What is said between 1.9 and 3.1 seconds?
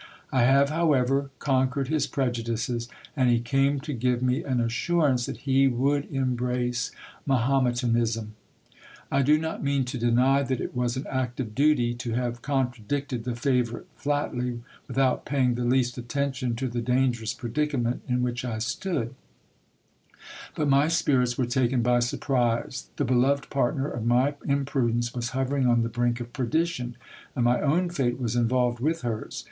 prejudices;